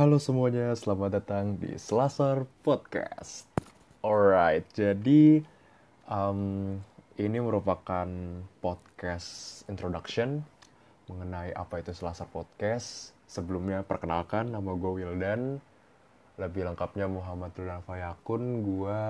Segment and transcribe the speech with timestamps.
[0.00, 3.44] Halo semuanya, selamat datang di Selasar Podcast.
[4.00, 5.44] Alright, jadi
[6.08, 6.80] um,
[7.20, 8.08] ini merupakan
[8.64, 10.40] podcast introduction
[11.04, 13.12] mengenai apa itu Selasar Podcast.
[13.28, 15.60] Sebelumnya perkenalkan nama gue Wildan,
[16.40, 18.64] lebih lengkapnya Muhammad Rudan Fayakun.
[18.64, 19.04] Gue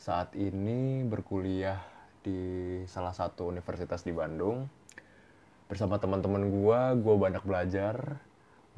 [0.00, 1.84] saat ini berkuliah
[2.24, 2.40] di
[2.88, 4.72] salah satu universitas di Bandung.
[5.68, 8.24] Bersama teman-teman gue, gue banyak belajar,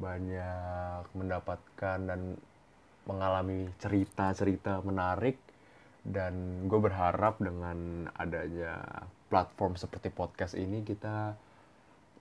[0.01, 2.35] banyak mendapatkan dan
[3.05, 5.37] mengalami cerita-cerita menarik
[6.01, 11.37] dan gue berharap dengan adanya platform seperti podcast ini kita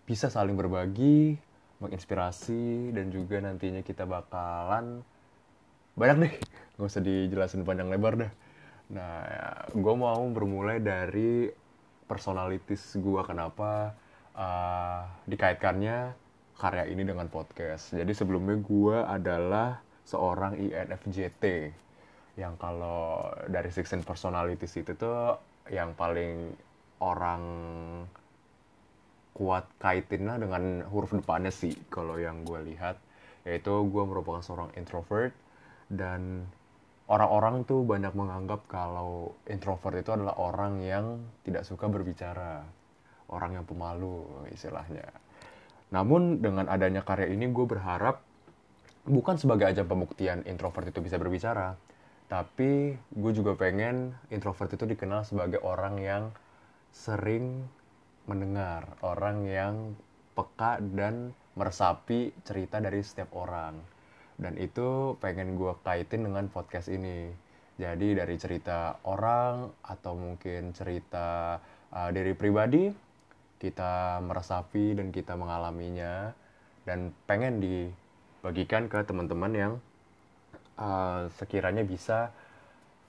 [0.04, 1.40] bisa saling berbagi,
[1.80, 5.00] menginspirasi dan juga nantinya kita bakalan
[5.96, 6.34] banyak deh,
[6.76, 8.32] nggak usah dijelasin panjang lebar deh.
[8.90, 9.22] Nah,
[9.70, 11.46] gue mau bermulai dari
[12.10, 13.94] personalities gue kenapa
[14.34, 16.29] uh, dikaitkannya
[16.60, 17.96] karya ini dengan podcast.
[17.96, 21.72] Jadi sebelumnya gue adalah seorang INFJT
[22.36, 25.40] yang kalau dari Sixteen Personalities itu tuh
[25.72, 26.52] yang paling
[27.00, 27.42] orang
[29.32, 33.00] kuat kaitinnya dengan huruf depannya sih kalau yang gue lihat.
[33.48, 35.32] Yaitu gue merupakan seorang introvert
[35.88, 36.44] dan
[37.08, 42.68] orang-orang tuh banyak menganggap kalau introvert itu adalah orang yang tidak suka berbicara.
[43.32, 45.08] Orang yang pemalu istilahnya
[45.90, 48.22] namun dengan adanya karya ini gue berharap
[49.06, 51.74] bukan sebagai ajang pembuktian introvert itu bisa berbicara,
[52.30, 56.24] tapi gue juga pengen introvert itu dikenal sebagai orang yang
[56.94, 57.66] sering
[58.30, 59.74] mendengar, orang yang
[60.38, 63.74] peka dan meresapi cerita dari setiap orang.
[64.40, 67.28] Dan itu pengen gue kaitin dengan podcast ini.
[67.80, 71.58] Jadi dari cerita orang atau mungkin cerita
[71.92, 73.09] uh, diri pribadi
[73.60, 76.32] kita meresapi dan kita mengalaminya
[76.88, 79.72] dan pengen dibagikan ke teman-teman yang
[80.80, 82.32] uh, sekiranya bisa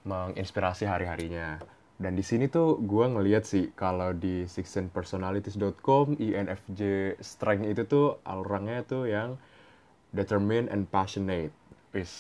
[0.04, 1.64] menginspirasi hari-harinya.
[1.96, 8.84] Dan di sini tuh gue ngeliat sih kalau di sixtenpersonalities.com INFJ strength itu tuh orangnya
[8.84, 9.40] tuh yang
[10.12, 11.56] determined and passionate.
[11.96, 12.12] Is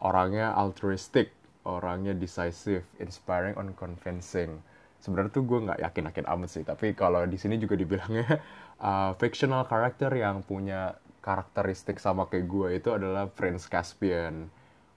[0.00, 1.30] orangnya altruistic,
[1.68, 4.64] orangnya decisive, inspiring, and convincing
[5.00, 8.38] sebenarnya tuh gue nggak yakin yakin amat sih tapi kalau di sini juga dibilangnya
[8.84, 14.48] uh, fictional character yang punya karakteristik sama kayak gue itu adalah Prince Caspian.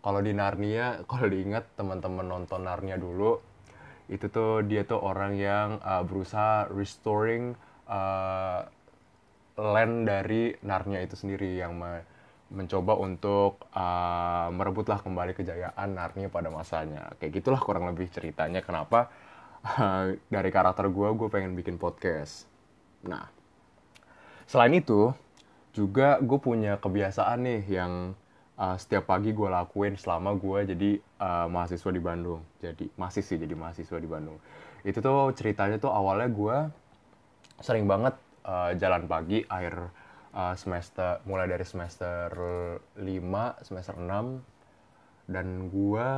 [0.03, 3.39] Kalau di Narnia kalau diingat teman-teman nonton Narnia dulu
[4.11, 7.55] itu tuh dia tuh orang yang uh, berusaha restoring
[7.87, 8.67] uh,
[9.55, 12.03] land dari Narnia itu sendiri yang me
[12.53, 17.09] mencoba untuk uh, merebutlah kembali kejayaan Narnia pada masanya.
[17.17, 19.09] Kayak gitulah kurang lebih ceritanya kenapa
[20.33, 22.47] dari karakter gue, gue pengen bikin podcast.
[23.07, 23.27] Nah,
[24.43, 25.15] selain itu,
[25.73, 28.13] juga gue punya kebiasaan nih yang
[28.59, 30.91] uh, setiap pagi gue lakuin selama gue jadi
[31.23, 32.43] uh, mahasiswa di Bandung.
[32.59, 34.37] Jadi, masih sih jadi mahasiswa di Bandung.
[34.83, 36.57] Itu tuh ceritanya tuh awalnya gue
[37.63, 39.89] sering banget uh, jalan pagi akhir
[40.35, 42.27] uh, semester, mulai dari semester
[42.99, 44.52] 5, semester 6,
[45.23, 46.09] dan gue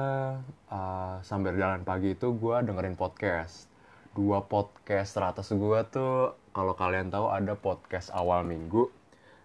[0.74, 3.70] uh, sambil jalan pagi itu gue dengerin podcast.
[4.16, 8.90] Dua podcast teratas gue tuh kalau kalian tahu ada podcast awal minggu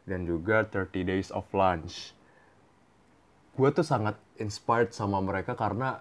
[0.09, 2.17] dan juga 30 Days of Lunch.
[3.59, 6.01] Gue tuh sangat inspired sama mereka karena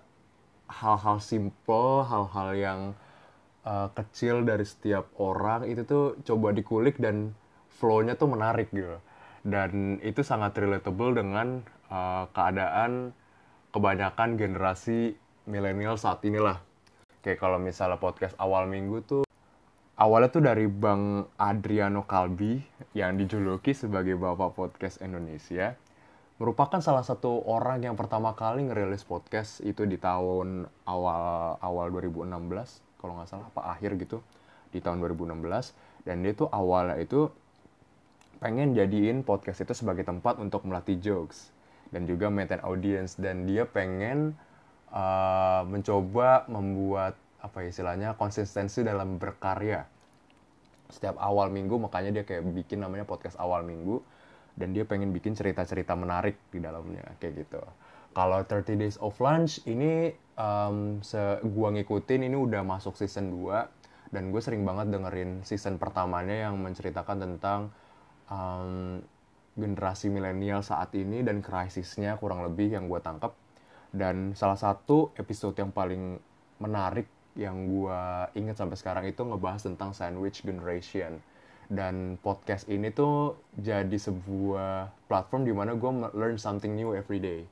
[0.70, 2.80] hal-hal simple hal-hal yang
[3.68, 7.36] uh, kecil dari setiap orang itu tuh coba dikulik dan
[7.76, 9.02] flow-nya tuh menarik gitu.
[9.44, 13.12] Dan itu sangat relatable dengan uh, keadaan
[13.70, 15.14] kebanyakan generasi
[15.46, 16.62] milenial saat inilah.
[17.22, 19.24] Kayak kalau misalnya podcast awal minggu tuh
[20.00, 22.64] awalnya tuh dari Bang Adriano Kalbi
[22.96, 25.76] yang dijuluki sebagai Bapak Podcast Indonesia
[26.40, 32.32] merupakan salah satu orang yang pertama kali ngerilis podcast itu di tahun awal awal 2016
[32.96, 34.24] kalau nggak salah apa akhir gitu
[34.72, 37.28] di tahun 2016 dan dia tuh awalnya itu
[38.40, 41.52] pengen jadiin podcast itu sebagai tempat untuk melatih jokes
[41.90, 43.18] dan juga maintain audience.
[43.18, 44.34] Dan dia pengen
[44.94, 49.88] uh, mencoba membuat apa istilahnya konsistensi dalam berkarya.
[50.90, 54.02] Setiap awal minggu makanya dia kayak bikin namanya podcast awal minggu
[54.60, 57.62] dan dia pengen bikin cerita-cerita menarik di dalamnya kayak gitu.
[58.12, 63.80] Kalau 30 Days of Lunch ini um, se gua ngikutin ini udah masuk season 2
[64.10, 67.70] dan gue sering banget dengerin season pertamanya yang menceritakan tentang
[68.26, 68.98] um,
[69.58, 73.34] generasi milenial saat ini dan krisisnya kurang lebih yang gue tangkap
[73.90, 76.22] dan salah satu episode yang paling
[76.62, 78.02] menarik yang gue
[78.38, 81.18] inget sampai sekarang itu ngebahas tentang sandwich generation.
[81.70, 87.46] Dan podcast ini tuh jadi sebuah platform di mana gue learn something new every day.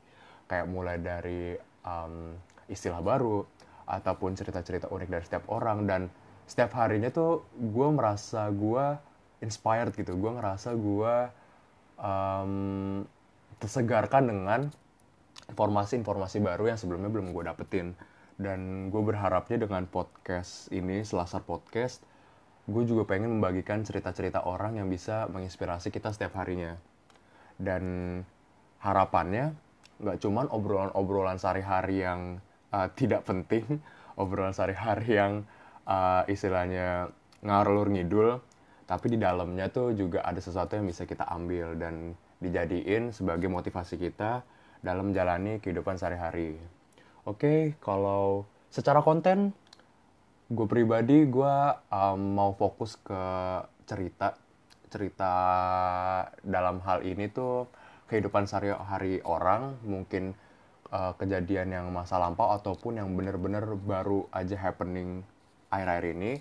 [0.50, 1.54] Kayak mulai dari
[1.86, 2.34] um,
[2.66, 3.46] istilah baru
[3.86, 5.86] ataupun cerita-cerita unik dari setiap orang.
[5.86, 6.02] Dan
[6.50, 8.98] setiap harinya tuh gue merasa gue
[9.46, 10.18] inspired gitu.
[10.18, 11.16] Gue ngerasa gue
[11.98, 13.04] um,
[13.58, 14.62] tersegarkan dengan
[15.50, 17.98] informasi-informasi baru yang sebelumnya belum gue dapetin
[18.38, 22.06] dan gue berharapnya dengan podcast ini Selasar Podcast
[22.68, 26.76] gue juga pengen membagikan cerita-cerita orang yang bisa menginspirasi kita setiap harinya.
[27.56, 27.84] Dan
[28.84, 29.56] harapannya
[29.98, 32.44] nggak cuman obrolan-obrolan sehari-hari yang
[32.76, 33.80] uh, tidak penting,
[34.22, 35.34] obrolan sehari-hari yang
[35.88, 37.08] uh, istilahnya
[37.40, 38.44] ngarulur ngidul,
[38.88, 44.00] tapi di dalamnya tuh juga ada sesuatu yang bisa kita ambil dan dijadiin sebagai motivasi
[44.00, 44.48] kita
[44.80, 46.56] dalam menjalani kehidupan sehari-hari.
[47.28, 49.52] Oke, kalau secara konten
[50.48, 51.56] gue pribadi gue
[51.92, 53.24] um, mau fokus ke
[53.84, 54.40] cerita
[54.88, 55.34] cerita
[56.40, 57.68] dalam hal ini tuh
[58.08, 60.32] kehidupan sehari-hari orang mungkin
[60.96, 65.28] uh, kejadian yang masa lampau ataupun yang bener-bener baru aja happening
[65.68, 66.32] akhir-akhir ini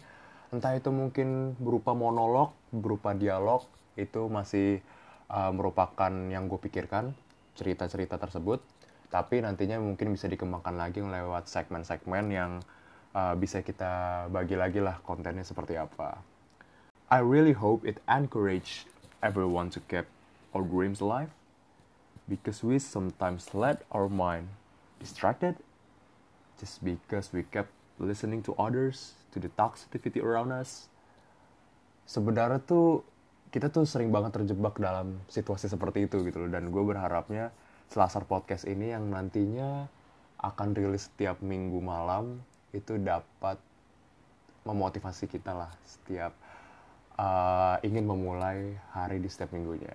[0.54, 3.66] entah itu mungkin berupa monolog berupa dialog
[3.98, 4.84] itu masih
[5.32, 7.16] uh, merupakan yang gue pikirkan
[7.56, 8.62] cerita-cerita tersebut
[9.10, 12.60] tapi nantinya mungkin bisa dikembangkan lagi lewat segmen-segmen yang
[13.14, 16.20] uh, bisa kita bagi lagi lah kontennya seperti apa.
[17.06, 18.84] I really hope it encourage
[19.22, 20.10] everyone to keep
[20.50, 21.30] our dreams alive
[22.26, 24.50] because we sometimes let our mind
[24.98, 25.54] distracted
[26.58, 27.70] just because we kept
[28.00, 30.88] listening to others, to the toxicity around us.
[32.06, 33.02] Sebenarnya tuh
[33.50, 37.54] kita tuh sering banget terjebak dalam situasi seperti itu gitu loh dan gue berharapnya
[37.86, 39.86] Selasar Podcast ini yang nantinya
[40.42, 42.42] akan rilis setiap minggu malam
[42.74, 43.56] itu dapat
[44.66, 46.34] memotivasi kita lah setiap
[47.16, 49.94] uh, ingin memulai hari di setiap minggunya.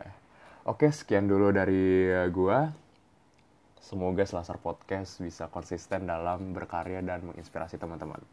[0.65, 2.69] Oke, sekian dulu dari gua.
[3.91, 8.23] Semoga Selasar Podcast bisa konsisten dalam berkarya dan menginspirasi teman-teman.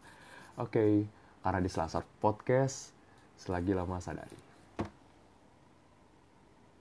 [0.54, 1.02] Oke,
[1.42, 2.94] karena di Selasar Podcast,
[3.34, 4.47] selagi lama sadari.